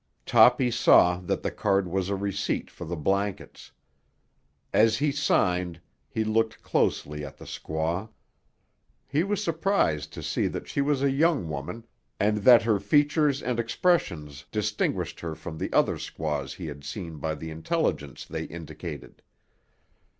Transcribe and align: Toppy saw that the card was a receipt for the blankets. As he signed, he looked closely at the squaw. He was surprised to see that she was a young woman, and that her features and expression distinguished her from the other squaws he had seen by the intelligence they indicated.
Toppy 0.25 0.71
saw 0.71 1.19
that 1.19 1.43
the 1.43 1.51
card 1.51 1.87
was 1.87 2.09
a 2.09 2.15
receipt 2.15 2.71
for 2.71 2.85
the 2.85 2.95
blankets. 2.95 3.71
As 4.73 4.97
he 4.97 5.11
signed, 5.11 5.79
he 6.09 6.23
looked 6.23 6.63
closely 6.63 7.23
at 7.23 7.37
the 7.37 7.45
squaw. 7.45 8.09
He 9.07 9.21
was 9.23 9.43
surprised 9.43 10.11
to 10.13 10.23
see 10.23 10.47
that 10.47 10.67
she 10.67 10.81
was 10.81 11.03
a 11.03 11.11
young 11.11 11.49
woman, 11.49 11.85
and 12.19 12.37
that 12.39 12.63
her 12.63 12.79
features 12.79 13.43
and 13.43 13.59
expression 13.59 14.27
distinguished 14.51 15.19
her 15.19 15.35
from 15.35 15.59
the 15.59 15.71
other 15.71 15.99
squaws 15.99 16.55
he 16.55 16.65
had 16.65 16.83
seen 16.83 17.17
by 17.17 17.35
the 17.35 17.51
intelligence 17.51 18.25
they 18.25 18.45
indicated. 18.45 19.21